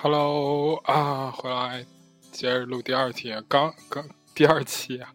[0.00, 1.84] Hello 啊，回来
[2.30, 5.12] 接着录第二题，刚刚第二期啊，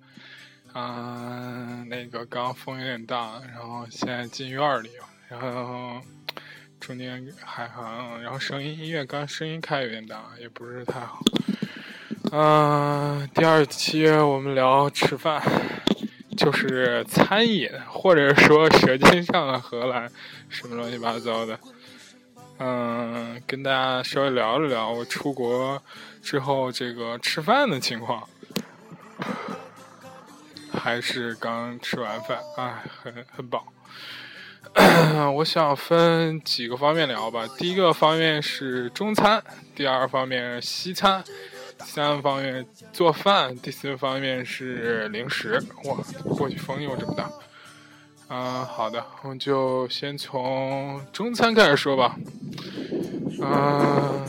[0.73, 4.89] 啊，那个刚风有点大，然后现在进院里，
[5.29, 6.01] 然后
[6.81, 11.21] 中间海航，然后声音音乐刚声音开有点大，也不是太好。
[12.33, 15.41] 嗯，第二期我们聊吃饭，
[16.35, 20.11] 就是餐饮，或者说舌尖上的荷兰，
[20.49, 21.57] 什么乱七八糟的。
[22.65, 25.83] 嗯，跟大家稍微聊了聊我出国
[26.21, 28.25] 之后这个吃饭的情况，
[30.71, 33.65] 还是刚吃完饭，哎，很很饱。
[35.35, 37.45] 我想分几个方面聊吧。
[37.57, 39.43] 第一个方面是中餐，
[39.75, 41.21] 第二方面西餐，
[41.77, 45.61] 第三方面做饭，第四方面是零食。
[45.83, 45.97] 哇，
[46.37, 47.29] 过去风又这么大。
[48.29, 52.15] 嗯，好的，我们就先从中餐开始说吧。
[53.41, 54.25] 嗯，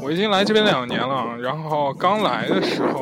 [0.00, 3.00] 我已经来这边两年了，然后刚来的时候，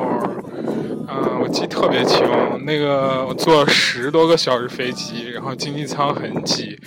[1.09, 2.27] 嗯，我记特别清，
[2.65, 6.81] 那个我坐十多个小时飞机，然后经济舱很挤，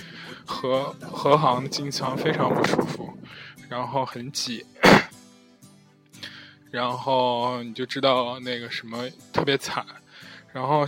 [0.44, 3.08] 和和航的经济舱非常不舒服，
[3.68, 4.66] 然后很挤，
[6.72, 9.84] 然后你就知道那个什么特别惨，
[10.52, 10.84] 然后。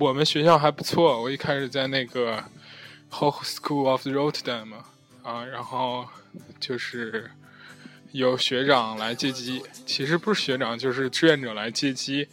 [0.00, 2.42] 我们学校还不错，我一开始在那个
[3.10, 4.76] Hoch School of Rotterdam
[5.22, 6.06] 啊，然后
[6.58, 7.30] 就是
[8.12, 12.26] 有学长来接机，其实不是学长，就是志愿者来接机，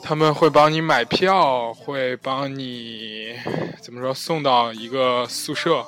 [0.00, 3.34] 他们会帮你买票，会帮你
[3.82, 5.84] 怎么说送到一个宿舍。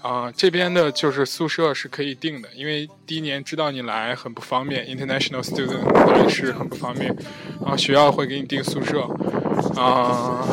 [0.00, 7.14] 啊，这边的就是宿舍是可以定的，因为第一年知道你来很不方便，international student 来是很不方便，
[7.60, 9.02] 然后学校会给你订宿舍，
[9.74, 10.46] 啊，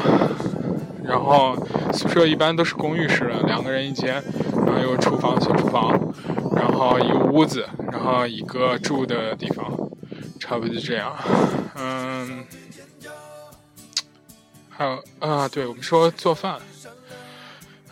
[1.04, 1.56] 然后
[1.94, 4.22] 宿舍一般都是公寓式的，两个人一间，
[4.66, 5.92] 然后有厨房、小厨房，
[6.56, 9.66] 然后一个屋子，然后一个住的地方，
[10.40, 11.16] 差不多就这样，
[11.76, 12.44] 嗯，
[14.70, 16.58] 还有啊，对我们说做饭。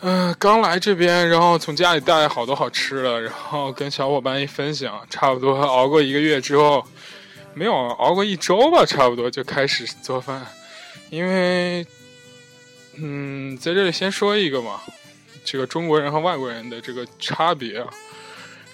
[0.06, 6.86] 嗯，刚来这边，然后从家里带好多好吃的，然后跟小伙伴一分享，差不多熬过一个月之后，
[7.54, 10.46] 没有熬过一周吧，差不多就开始做饭。
[11.08, 11.86] 因为，
[12.96, 14.82] 嗯，在这里先说一个嘛，
[15.42, 17.88] 这个中国人和外国人的这个差别啊，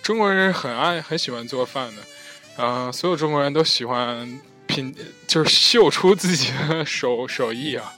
[0.03, 4.93] 中国人很爱很喜欢做饭的，啊，所有中国人都喜欢品，
[5.29, 7.93] 就是秀出自己的手手艺啊。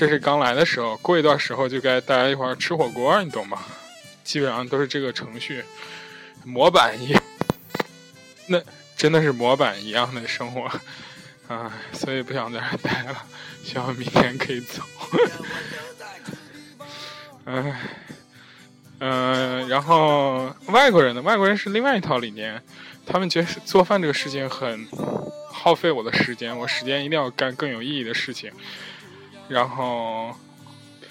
[0.00, 3.58] 这是刚来的时候，过一段时候就该大家一块儿吃火锅，你懂吗？
[4.24, 5.62] 基本上都是这个程序，
[6.42, 7.14] 模板一，
[8.46, 8.58] 那
[8.96, 10.62] 真的是模板一样的生活，
[11.54, 13.22] 啊，所以不想在这待了，
[13.62, 14.82] 希望明天可以走。
[17.44, 17.80] 哎，
[19.00, 21.20] 嗯，然后外国人呢？
[21.20, 22.62] 外国人是另外一套理念，
[23.04, 24.88] 他们觉得做饭这个事情很
[25.52, 28.50] 耗费我的时间，我时间一定要干更有意义的事情。
[29.50, 30.32] 然后，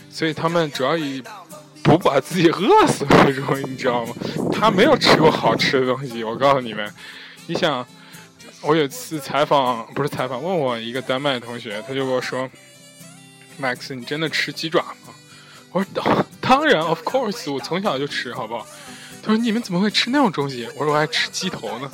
[0.09, 1.21] 所以他们主要以
[1.83, 4.15] 不把自己饿死为主，你知道吗？
[4.53, 6.23] 他没有吃过好吃的东西。
[6.23, 6.89] 我告诉你们，
[7.47, 7.85] 你想，
[8.61, 12.49] 我有次采访，不是采访，问我一个丹麦同学，他就跟我说
[13.61, 15.13] ：“Max，你真的吃鸡爪吗？”
[15.73, 18.65] 我说：“当当然，of course，我从小就吃，好不好？”
[19.21, 21.91] 他说：“你们怎么会吃那种东西？”我说：“我还吃鸡头呢。”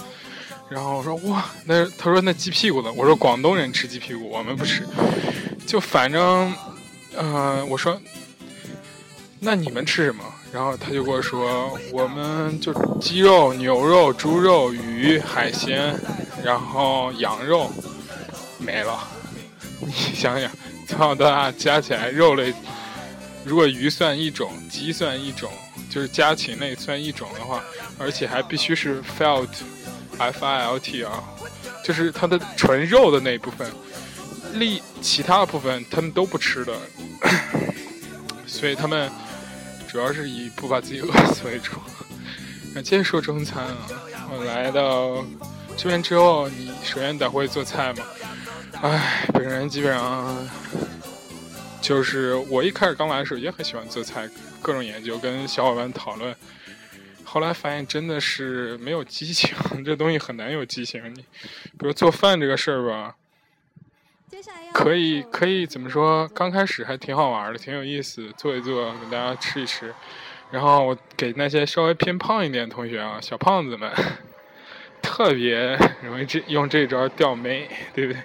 [0.69, 4.87] 然后我说：“哇，那他说那鸡屁股呢？”我说：“广东人吃鸡屁股，我们不吃。”
[5.65, 6.53] 就反正，
[7.17, 7.99] 嗯，我说，
[9.39, 10.23] 那你们吃什么？
[10.53, 15.93] 然后他就跟我说，我们就鸡肉、牛肉、猪肉、鱼、海鲜，
[16.43, 17.69] 然后羊肉，
[18.57, 19.05] 没了。
[19.81, 20.49] 你想想，
[20.87, 22.53] 从小到大加起来肉类，
[23.43, 25.51] 如果鱼算一种，鸡算一种，
[25.89, 27.61] 就是家禽类算一种的话，
[27.97, 31.21] 而且还必须是 felt，f i l t 啊，
[31.83, 33.69] 就是它的纯肉的那一部分。
[34.59, 36.73] 力其他部分他们都不吃的，
[38.47, 39.09] 所以他们
[39.87, 41.73] 主要是以不把自己饿死为主。
[42.73, 43.87] 那接着说中餐啊，
[44.31, 45.25] 我来到
[45.77, 48.03] 这边之后，你首先得会做菜嘛。
[48.81, 50.49] 唉，本人基本上
[51.81, 54.29] 就是我一开始刚来的时候也很喜欢做菜，
[54.61, 56.35] 各种研究跟小伙伴讨论，
[57.23, 59.49] 后来发现真的是没有激情，
[59.85, 61.01] 这东西很难有激情。
[61.15, 61.21] 你
[61.77, 63.15] 比如做饭这个事儿吧。
[64.73, 66.27] 可以可以怎么说？
[66.29, 69.93] 刚开始还挺好玩的，挺有意思，做一做，给大家吃一吃。
[70.51, 73.91] 然后我给那些稍微偏胖一点的同学啊，小胖子们，
[75.01, 78.21] 特别容易这用这招钓妹，对不对？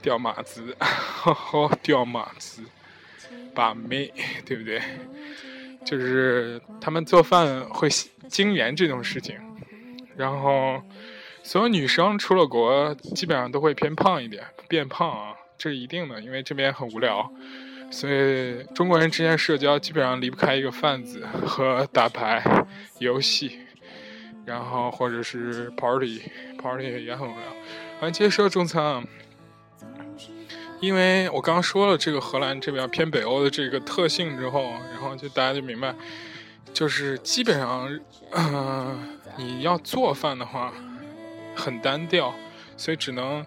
[0.00, 2.62] 钓马子， 好钓马子，
[3.54, 4.12] 把妹，
[4.44, 4.80] 对不对？
[5.84, 7.88] 就是他们做饭会
[8.28, 9.36] 精研这种事情，
[10.16, 10.82] 然后
[11.44, 17.30] 所有女生出了国，基本上都会偏胖一点，变胖啊，这是一定的，因为这边很无聊。
[17.90, 22.42] 所以中国人之间社交基本上离不开一个贩子和打牌
[22.98, 23.58] 游戏，
[24.46, 27.46] 然后或者是 party，party 也很无聊。
[28.00, 29.04] 完，接着说中餐啊，
[30.80, 35.94] 因为我刚刚说了这个荷兰这边偏北欧的这个特性之后，然后就大家就明白，
[36.72, 38.00] 就是基本上，
[38.32, 40.72] 嗯，你要做饭的话
[41.54, 42.34] 很单调，
[42.76, 43.44] 所以只能。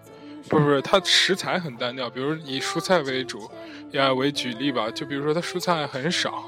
[0.48, 3.50] 不是不是，它食材很单调，比如以蔬菜为主，
[3.90, 6.42] 呀为举例吧，就比如说它蔬菜很少。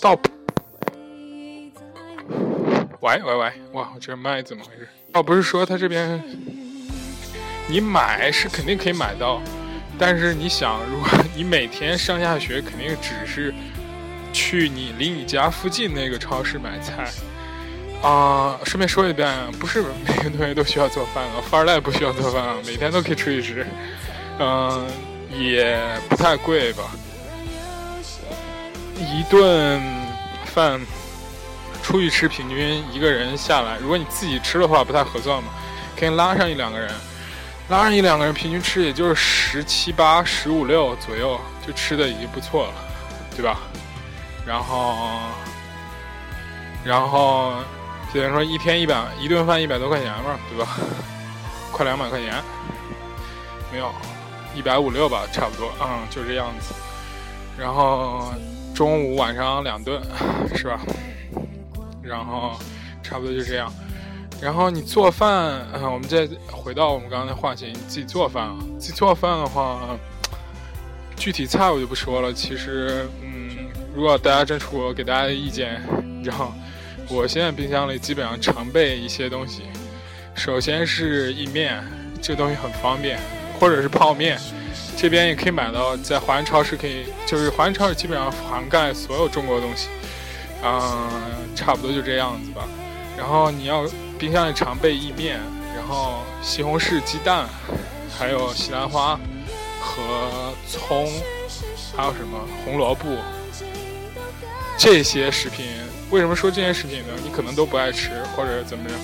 [0.00, 0.18] 到，
[3.00, 4.88] 喂喂喂，哇，我这麦怎么回事？
[5.12, 6.20] 哦，不是说它这边，
[7.68, 9.40] 你买是肯定可以买到，
[9.96, 13.54] 但是你想，如果你每天上下学，肯定只是
[14.32, 17.08] 去你离你家附近那个超市买菜。
[18.04, 23.66] 啊，顺便说一遍，不是每个同学都需要做饭啊，富二代不需要做饭啊，每天都可以出去吃，
[24.38, 24.86] 嗯，
[25.32, 25.80] 也
[26.10, 26.82] 不太贵吧，
[28.98, 29.80] 一顿
[30.44, 30.78] 饭
[31.82, 35.48] 出去吃，平均一个人下来，如果你自己吃的话不太合算嘛，
[35.98, 36.92] 可以拉上一两个人，
[37.70, 42.72] 拉上一两个人，平均吃也就是十七八、十五六左右，就吃的已经不错了，
[43.34, 43.60] 对吧？
[44.46, 45.08] 然后，
[46.84, 47.54] 然后。
[48.14, 50.78] 比如说一天一百一顿饭一百多块钱吧，对吧？
[51.72, 52.40] 快两百块钱，
[53.72, 53.92] 没有，
[54.54, 56.72] 一百五六吧，差不多，嗯，就这样子。
[57.58, 58.32] 然后
[58.72, 60.00] 中午晚上两顿，
[60.54, 60.80] 是吧？
[62.02, 62.56] 然后
[63.02, 63.72] 差不多就这样。
[64.40, 68.56] 然后你做饭，嗯，我们再回到我们刚刚的话题，你自己做饭啊？
[68.78, 69.80] 自己做饭的话，
[71.16, 72.32] 具体菜我就不说了。
[72.32, 75.82] 其实，嗯，如果大家真出国，给大家意见，
[76.22, 76.52] 然后。
[77.08, 79.62] 我现在冰箱里基本上常备一些东西，
[80.34, 81.84] 首先是意面，
[82.20, 83.18] 这东西很方便，
[83.60, 84.38] 或者是泡面，
[84.96, 89.88] 这边也可以买到，在华人超市可以，就是华人超市基本上涵盖所有中国东西，
[90.62, 91.10] 嗯，
[91.54, 92.66] 差不多就这样子吧。
[93.16, 93.86] 然后你要
[94.18, 95.38] 冰箱里常备意面，
[95.76, 97.46] 然后西红柿、鸡蛋，
[98.18, 99.20] 还有西兰花
[99.78, 101.06] 和葱，
[101.94, 103.06] 还有什么红萝卜，
[104.78, 105.66] 这些食品。
[106.10, 107.12] 为什么说这件食品呢？
[107.22, 108.94] 你可能都不爱吃，或者怎么着。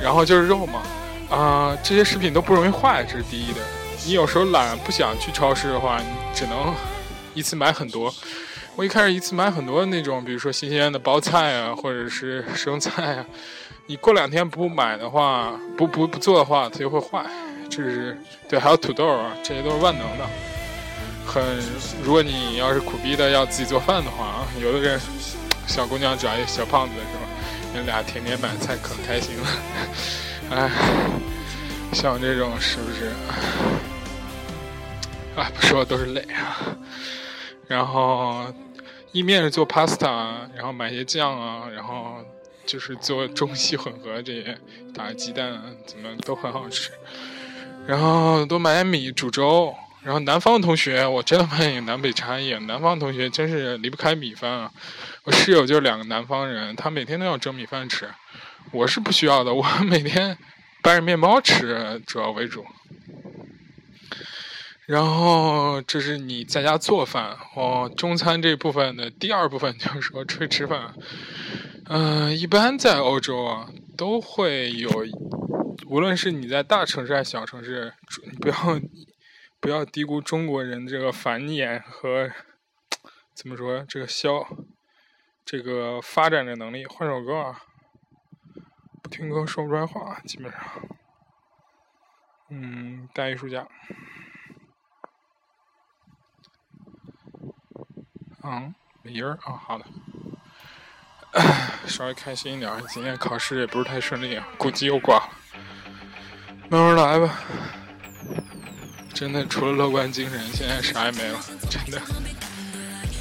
[0.00, 0.82] 然后就是肉嘛，
[1.28, 3.60] 啊，这些食品都不容易坏，这是第一的。
[4.06, 6.72] 你有时候懒不想去超市的话，你只能
[7.34, 8.14] 一次买很多。
[8.76, 13.26] 我一开始一次买很多那种，比如说新鲜的包菜啊，或者是生菜啊。
[13.86, 17.24] 你过两天不买的话，不不不做的话，它就会坏。
[17.68, 18.16] 这是
[18.48, 20.24] 对，还有土豆啊，这些都是万能的。
[21.26, 21.42] 很，
[22.04, 25.00] 如果你要是苦逼的要自己做饭的话啊，有的人。
[25.68, 27.28] 小姑娘找一小胖子是吧？
[27.74, 29.46] 你俩天天买菜可开心了。
[30.50, 30.70] 哎，
[31.92, 33.12] 像我这种是不是？
[35.36, 36.56] 哎，不说都是泪啊。
[37.68, 38.46] 然后
[39.12, 42.24] 意面是做 pasta，然后买些酱啊，然后
[42.64, 44.58] 就是做中西混合这些，
[44.94, 46.90] 打鸡蛋怎么都很好吃。
[47.86, 49.74] 然后多买点米煮粥。
[50.02, 52.54] 然后南方同学，我真的发现有南北差异。
[52.60, 54.72] 南方同学真是离不开米饭啊！
[55.24, 58.08] 我室友就是两个南方人，他每天都要蒸米饭吃。
[58.72, 60.38] 我是不需要的，我每天
[60.82, 62.64] 掰着面包吃，主要为主。
[64.86, 70.94] 然后这是你在家做饭哦，中餐这部分的第二部分就是说出去吃饭。
[71.86, 74.90] 嗯，一般在欧洲啊，都会有，
[75.86, 77.92] 无论是你在大城市还是小城市，
[78.40, 78.54] 不要。
[79.68, 82.32] 不要低估中国人这个繁衍和
[83.34, 84.42] 怎么说这个消
[85.44, 86.86] 这个发展的能力。
[86.86, 87.60] 换首歌啊，
[89.02, 90.60] 不听歌说不出来话，基本上。
[92.48, 93.68] 嗯，大艺术家。
[98.42, 99.84] 嗯，没音儿啊，好的。
[101.86, 105.30] 稍微开心一点，今天考试也不是太顺利，估计又挂了。
[106.70, 107.38] 慢慢来吧。
[109.14, 111.38] 真的，除了乐观精神，现在啥也没了。
[111.68, 112.00] 真的，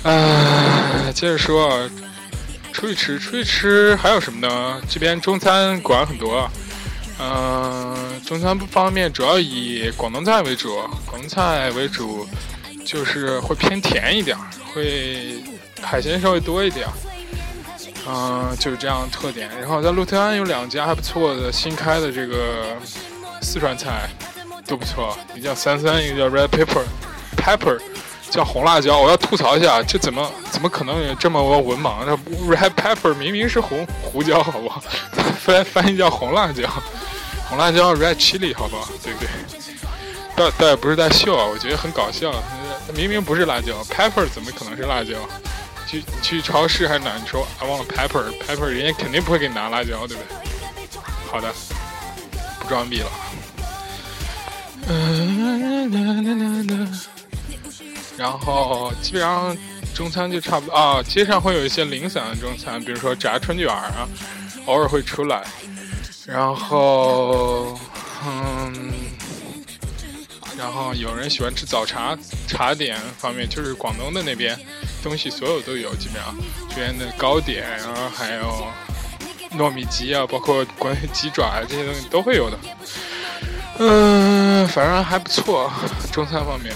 [0.04, 1.90] 唉，接着说，
[2.72, 4.80] 出去吃，出去吃还有什么呢？
[4.88, 6.48] 这边中餐馆很多，
[7.20, 10.76] 嗯，中餐不方面主要以广东菜为主，
[11.08, 12.28] 广东菜为主，
[12.86, 14.38] 就是会偏甜一点，
[14.72, 15.42] 会
[15.82, 16.88] 海鲜稍微多一点，
[18.08, 19.50] 嗯，就是这样特点。
[19.60, 22.78] 然后在鹿特安有两家还不错的新开的这个
[23.42, 24.08] 四川菜。
[24.68, 27.80] 都不错，一个叫三三，一个叫 red pepper，pepper，
[28.30, 29.00] 叫红辣椒。
[29.00, 32.06] 我要吐槽一下，这怎么怎么可能有这么多文盲？
[32.06, 32.14] 这
[32.54, 34.84] red pepper 明明是红胡椒，好不好？
[35.40, 36.70] 翻翻译叫红辣椒，
[37.50, 38.90] 红辣椒 red chili，好不好？
[39.02, 39.30] 对不对？
[40.36, 42.32] 倒倒也不是在秀啊，我觉得很搞笑。
[42.94, 45.14] 明明不是辣椒，pepper 怎么可能是辣椒？
[45.88, 47.12] 去去超市还是哪？
[47.18, 51.00] 你说 I want pepper，pepper，人家肯定不会给你拿辣椒，对不对？
[51.32, 51.54] 好的，
[52.60, 53.10] 不装逼了。
[58.18, 59.56] 然后基本上
[59.94, 64.08] 中餐就差不多啊，街上会有一些零散的中餐，比如说炸春卷啊，
[64.66, 65.46] 偶尔会出来。
[66.26, 67.80] 然后，
[68.26, 68.92] 嗯，
[70.58, 72.18] 然后有人喜欢吃早茶，
[72.48, 74.60] 茶点方面就是广东的那边
[75.02, 76.36] 东西所有都有，基本上
[76.70, 78.68] 这边的糕点，然后还有
[79.58, 82.58] 糯米鸡啊，包括关于鸡爪啊这些东西都会有的。
[83.80, 85.70] 嗯，反正还不错，
[86.12, 86.74] 中餐方面。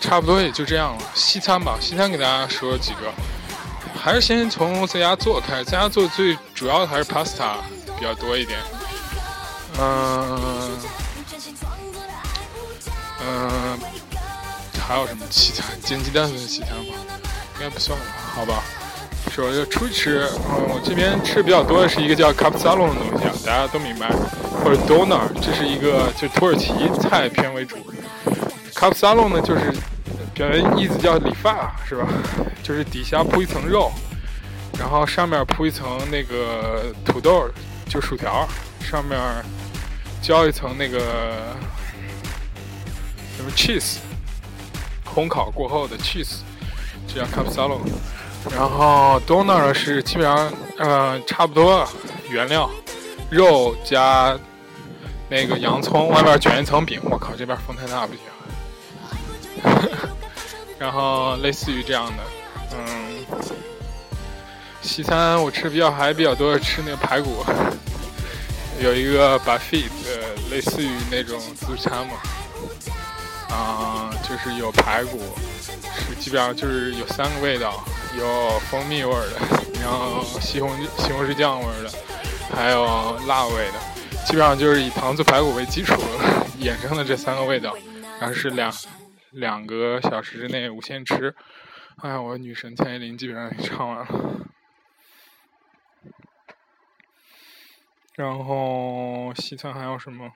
[0.00, 1.02] 差不多也就这样了。
[1.14, 3.12] 西餐吧，西餐给大家说几个，
[3.98, 5.64] 还是先从在家做开始。
[5.64, 7.56] 在家做最主要的还是 pasta
[7.98, 8.58] 比较多一点。
[9.78, 10.78] 嗯
[13.20, 13.78] 嗯，
[14.86, 15.64] 还有什么西餐？
[15.80, 16.94] 煎鸡蛋算西餐吗？
[17.54, 18.04] 应该不算吧？
[18.34, 18.62] 好吧。
[19.30, 24.10] 说要出去吃，嗯，我这边吃比较多的是一个叫 c a p s a l o n 的东西啊，大家都明白，
[24.62, 27.76] 或者 doner，这是一个就土耳其菜偏为主。
[28.72, 29.72] c a p s a l o n 呢，就是。
[30.36, 32.06] 表原意思叫理发是吧？
[32.62, 33.90] 就是底下铺一层肉，
[34.78, 37.48] 然后上面铺一层那个土豆，
[37.88, 38.46] 就薯条，
[38.78, 39.18] 上面
[40.20, 40.98] 浇一层那个
[43.34, 43.96] 什么 cheese，
[45.06, 46.40] 烘烤过后的 cheese，
[47.08, 47.90] 这叫 c a p s a l o n。
[48.54, 51.86] 然后 doner 是基本上呃差不多
[52.28, 52.70] 原料，
[53.30, 54.38] 肉加
[55.28, 57.00] 那个洋葱，外边卷一层饼。
[57.04, 58.22] 我靠，这边风太大不行。
[60.78, 62.22] 然后类似于这样的，
[62.76, 63.24] 嗯，
[64.82, 67.44] 西餐我吃比较还比较多的，吃那个排骨，
[68.80, 72.14] 有一个 buffet，呃，类似于那种自助餐嘛，
[73.48, 75.18] 啊，就是有排骨，
[75.98, 77.82] 是基本上就是有三个味道，
[78.18, 79.38] 有蜂蜜味的，
[79.80, 81.90] 然后西红西红柿酱味的，
[82.54, 83.78] 还有辣味的，
[84.26, 85.94] 基本上就是以糖醋排骨为基础
[86.60, 87.76] 衍生的这三个味道，
[88.20, 88.72] 然后是两。
[89.32, 91.34] 两个小时之内无限吃，
[91.96, 94.06] 哎呀，我女神蔡依林基本上也唱完了。
[98.14, 100.32] 然后西餐还有什么？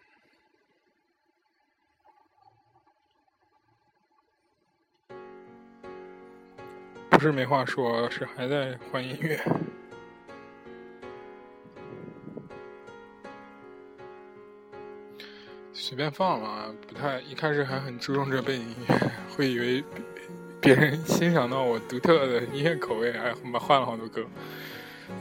[7.20, 9.38] 不是没话说，是还在换音乐。
[15.70, 18.98] 随便放了，不太一开始还很注重这背景音乐，
[19.36, 19.84] 会以为
[20.62, 24.24] 别人欣赏到我独特的音乐口味，还换了好多歌。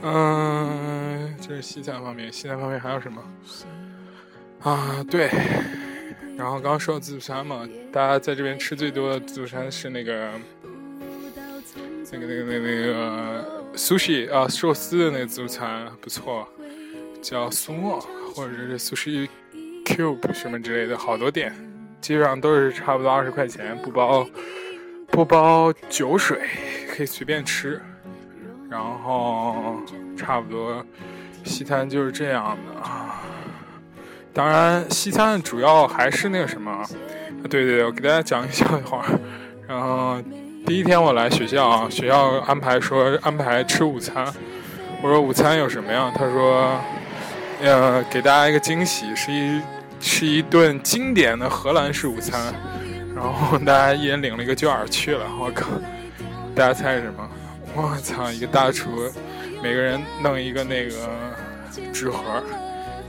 [0.00, 3.22] 嗯，这是西餐方面，西餐方面还有什么？
[4.62, 5.28] 啊，对，
[6.38, 10.32] 然后刚刚说到自助餐嘛，大家在这边吃最多的自助餐是那个
[12.12, 16.48] 那个那个那个那个 sushi 啊，寿司的那个自助餐不错，
[17.22, 18.00] 叫苏莫
[18.34, 19.28] 或者是 sushi。
[19.82, 21.52] Cube 什么之类的，好多店，
[22.00, 24.24] 基本上都是差不多二十块钱，不包
[25.08, 26.38] 不包酒水，
[26.94, 27.80] 可以随便吃。
[28.70, 29.82] 然后
[30.16, 30.86] 差不多
[31.42, 32.82] 西餐就是这样的。
[34.32, 36.86] 当然，西餐主要还是那个什么，
[37.50, 39.04] 对对对，我给大家讲一个笑话。
[39.66, 40.22] 然后
[40.66, 44.26] 第一天我来学校啊，学校安排说安排吃午餐，
[45.02, 46.12] 我说午餐有什么呀？
[46.14, 46.80] 他说，
[47.60, 49.60] 呃，给大家一个惊喜，是一。
[50.02, 52.54] 是一顿经典的荷兰式午餐，
[53.14, 55.26] 然后大家一人领了一个券去了。
[55.38, 55.66] 我靠，
[56.54, 57.28] 大家猜是什么？
[57.74, 59.12] 我操，一个大厨，
[59.62, 60.94] 每个人弄一个那个
[61.92, 62.42] 纸盒，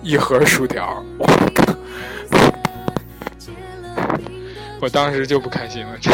[0.01, 1.01] 一盒薯条。
[4.81, 6.11] 我，当时就不开心了，这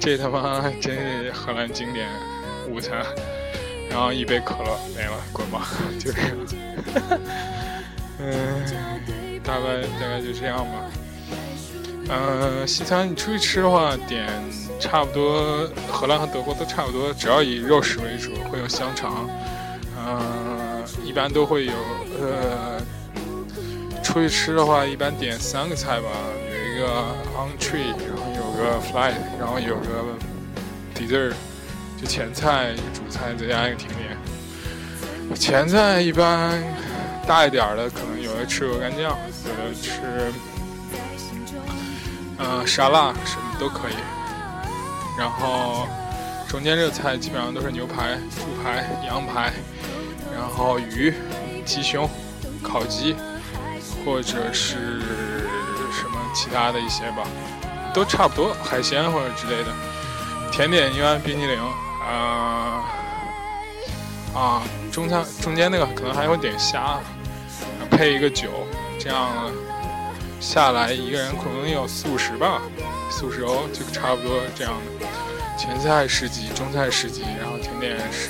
[0.00, 2.08] 这他妈 真是荷兰经典
[2.68, 3.04] 午餐。
[3.90, 6.30] 然后一杯可乐没了，滚吧，就这样。
[8.18, 8.34] 嗯。
[9.44, 10.90] 大概大概就这样吧。
[12.08, 14.26] 嗯，西餐你出去吃的话，点
[14.80, 19.28] 差不多，荷兰和德国都差不多，只要以肉食为主，会有香肠。
[19.98, 21.72] 嗯，一般都会有。
[22.20, 22.80] 呃，
[24.02, 26.08] 出去吃的话，一般点三个菜吧，
[26.50, 26.86] 有一个
[27.36, 27.94] entree，
[28.56, 30.16] 有个 flight，然后有个
[30.94, 31.34] dessert，
[32.00, 35.36] 就前菜、主菜再加一个甜点。
[35.36, 36.62] 前菜一般。
[37.26, 40.30] 大一点的可能有的吃鹅肝酱，有的吃，
[42.36, 43.94] 嗯，沙拉什么都可以。
[45.18, 45.88] 然后
[46.46, 49.54] 中间这个菜基本上都是牛排、猪排、羊排，
[50.34, 51.14] 然后鱼、
[51.64, 52.06] 鸡胸、
[52.62, 53.16] 烤鸡，
[54.04, 55.00] 或者是
[55.90, 57.26] 什么其他的一些吧，
[57.94, 59.70] 都差不多，海鲜或者之类的。
[60.52, 61.58] 甜点一般冰激凌，
[62.00, 62.84] 啊
[64.34, 67.00] 啊，中餐中间那个可能还有点虾，
[67.90, 68.48] 配一个酒，
[69.00, 69.50] 这样
[70.40, 72.60] 下来一个人可能有四五十吧，
[73.10, 75.06] 四五十欧就差不多这样的。
[75.56, 78.28] 前菜十几，中菜十几，然后甜点十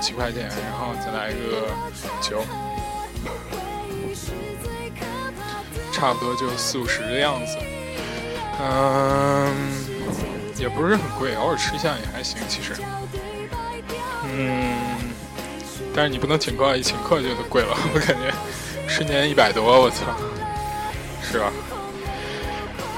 [0.00, 1.68] 几块钱，然后再来一个
[2.20, 2.42] 酒，
[5.92, 7.56] 差不多就四五十的样子。
[8.60, 9.52] 嗯，
[10.56, 12.74] 也不是很贵，偶尔吃一下也还行，其实。
[14.36, 14.76] 嗯，
[15.94, 18.32] 但是你不能请客，一请客就得贵了，我感觉
[18.88, 20.06] 瞬间一百多，我操，
[21.22, 21.52] 是吧？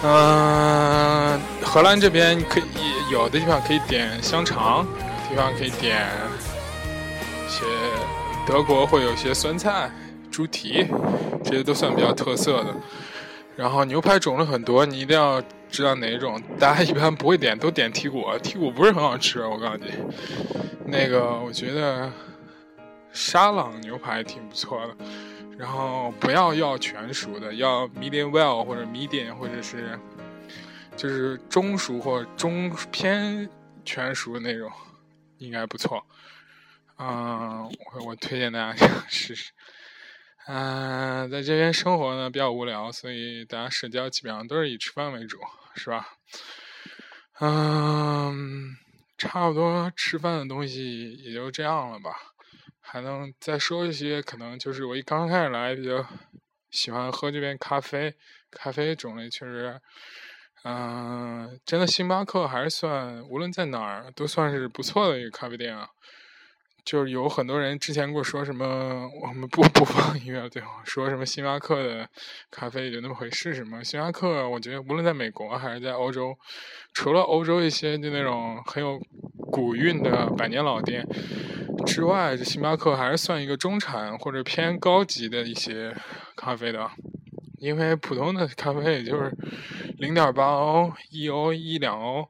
[0.03, 2.65] 嗯，荷兰这边可以
[3.11, 4.87] 有的地方可以点香肠，
[5.31, 6.07] 有地方可以点
[7.47, 7.65] 一些
[8.47, 9.91] 德国会有些酸菜、
[10.31, 10.87] 猪蹄，
[11.43, 12.75] 这些都算比较特色的。
[13.57, 16.41] 然后牛排种类很多，你一定要知道哪一种。
[16.59, 19.91] 大家一般不会点，都点剔骨，剔骨不是很好吃，我告诉你。
[20.85, 22.13] 那个我觉得
[23.13, 24.97] 沙朗牛排挺不错的。
[25.59, 29.99] 然后不要要全熟的，要 medium well 或者 medium 或者是
[30.95, 33.49] 就是中熟或中偏
[33.83, 34.71] 全熟的那种，
[35.39, 36.05] 应该不错。
[36.99, 39.51] 嗯，我我推荐大家试试。
[40.49, 45.38] 嗯，在这边生活呢比较无聊，所以大家社交基本上都是以吃饭为主，
[45.75, 46.07] 是吧？
[47.41, 48.76] 嗯，
[49.19, 52.12] 差不多吃饭的东西也就这样了吧。
[52.81, 56.07] 还能再说一些，可能就是我一刚开始来比较
[56.71, 58.15] 喜欢喝这边咖啡，
[58.53, 59.81] 咖啡种类确实，
[60.62, 65.88] 嗯，真的星巴克还是算无论在哪儿都算是不错的一个咖啡店啊。
[66.87, 72.09] 就是有很多人之前跟我说什么，我们不不放音乐，对后说什么星巴克的
[72.49, 73.83] 咖啡就那么回事什么？
[73.83, 76.39] 星巴克，我觉得无论在美国还是在欧洲，
[76.95, 79.01] 除了欧洲一些就那种很有
[79.51, 81.05] 古韵的百年老店
[81.85, 85.93] 之外，这星巴克还是算一个中产或者偏高级的一些
[86.37, 86.89] 咖啡的，
[87.59, 89.33] 因为普通的咖啡也就是
[89.99, 92.29] 零点八欧、一欧、一两欧，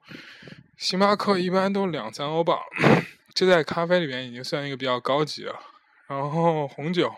[0.78, 2.60] 星巴克一般都两三欧吧。
[3.36, 5.60] 这在咖啡里面已经算一个比较高级了，
[6.08, 7.14] 然后红酒，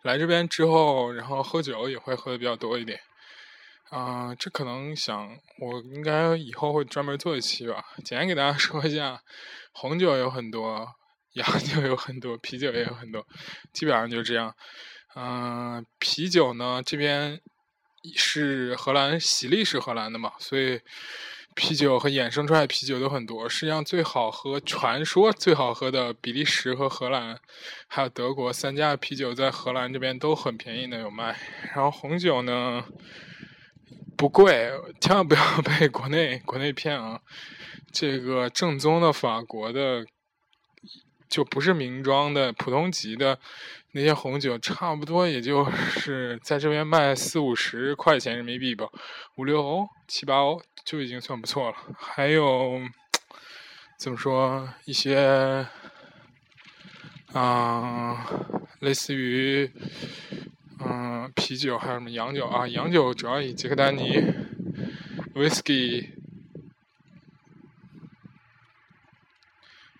[0.00, 2.98] 来这边之后，然后喝酒也会喝的比较多一点，
[3.90, 9.22] 啊，这可能想我应该以后会专门做一期吧，简单给大家 说一下，
[9.72, 10.88] 红酒有很多，
[11.34, 13.26] 洋酒有很多，啤酒也有很多，
[13.74, 14.56] 基本上就这样，
[15.14, 17.38] 嗯，啤酒呢这边
[18.16, 20.80] 是荷兰，喜力是荷兰的嘛，所以。
[21.54, 27.38] 啤酒和衍生出来啤酒都很多，实际上最好喝、传说最好喝的比利时和荷兰，
[27.86, 31.38] 还有德国三家啤酒在荷兰这边都很便宜的有卖。
[31.74, 32.84] 然后红酒呢
[34.16, 37.20] 不贵，千万不要被国内国内骗啊！
[37.90, 40.06] 这个正宗的法国的
[41.28, 43.38] 就不是名庄的普通级的
[43.92, 48.86] 那些红酒，差不多也就是在这边卖四五十块钱人民币吧，
[49.36, 50.60] 五六欧、七八欧。
[50.84, 52.80] 就已经算不错了，还有
[53.96, 55.64] 怎么说一些
[57.32, 58.26] 啊，
[58.80, 59.70] 类似于
[60.80, 62.66] 嗯啤酒，还有什么洋酒啊？
[62.66, 64.24] 洋酒主要以杰克丹尼、
[65.36, 66.08] whisky，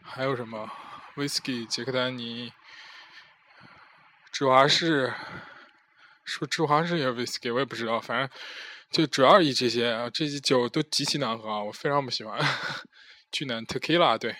[0.03, 0.69] 还有什么
[1.15, 2.53] whisky、杰克丹尼、
[4.33, 5.13] 芝华士，
[6.25, 8.29] 说芝华士也 whisky，我也不知道，反正。
[8.91, 12.39] 就主要以这些啊，这些酒都极其难喝啊，我非常不喜欢，
[13.31, 13.65] 巨难。
[13.65, 14.37] Tequila 对，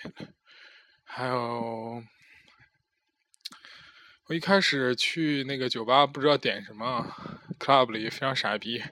[1.03, 2.03] 还有
[4.27, 7.15] 我一开始去那个酒吧不知道点什么
[7.57, 8.83] ，club 里非常傻逼，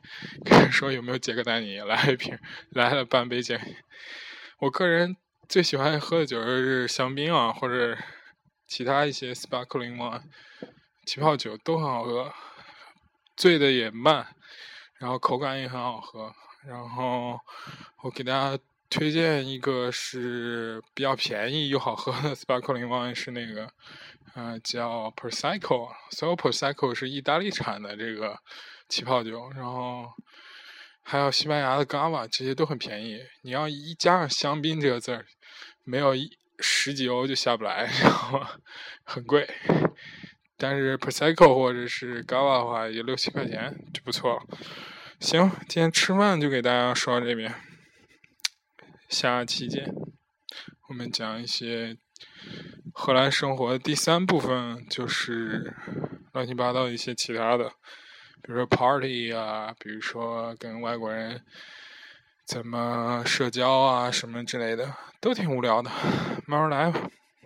[0.44, 2.40] 跟人说有没有杰克丹尼，来一瓶，
[2.72, 3.62] 来了半杯杰。
[4.62, 5.16] 我个人
[5.48, 7.96] 最喜欢喝的酒是香槟啊，或者
[8.66, 10.24] 其他一些 sparkling wine，
[11.06, 12.34] 气泡酒都很好喝，
[13.36, 14.36] 醉的也慢。
[14.98, 16.32] 然后口感也很好喝，
[16.64, 17.40] 然后
[18.04, 23.68] 我给大家推荐一个是比较便宜又好喝的 sparkling wine，是那个，
[24.36, 28.38] 呃，叫 Prosecco，所有 Prosecco 是意大利产的这个
[28.90, 30.14] 气泡酒，然后
[31.02, 33.20] 还有西班牙的 Gava，这些都很便宜。
[33.42, 35.26] 你要一加上香槟这个字儿，
[35.84, 38.40] 没有一十几欧就下不来，然后
[39.04, 39.50] 很贵。
[40.62, 44.42] 但是 Prosecco 或者是 Gava 的话，也六七块钱就不错了。
[45.20, 47.52] 行，今天吃饭就给大家说到这边，
[49.10, 49.92] 下期见。
[50.88, 51.98] 我们讲一些
[52.94, 53.80] 荷兰生活的。
[53.80, 55.74] 第三部分就是
[56.32, 57.70] 乱七八糟一些其他的，
[58.44, 61.42] 比如说 party 啊，比如说跟外国人
[62.46, 65.90] 怎么社交啊，什么之类的，都挺无聊的。
[66.46, 67.10] 慢慢来吧。